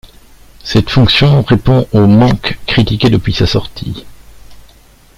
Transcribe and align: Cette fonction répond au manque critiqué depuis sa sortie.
Cette 0.63 0.89
fonction 0.89 1.43
répond 1.43 1.87
au 1.91 2.07
manque 2.07 2.57
critiqué 2.65 3.11
depuis 3.11 3.33
sa 3.33 3.45
sortie. 3.45 4.03